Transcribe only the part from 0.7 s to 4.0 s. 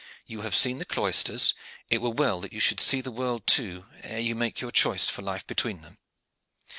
the cloisters; it were well that you should see the world too,